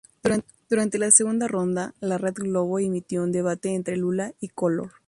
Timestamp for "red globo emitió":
2.17-3.21